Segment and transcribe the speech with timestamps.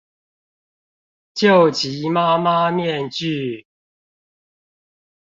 [1.35, 3.67] 救急媽媽面具